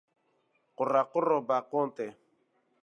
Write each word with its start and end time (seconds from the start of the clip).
Qurequra 0.77 1.37
beqan 1.47 1.87
tê. 1.97 2.07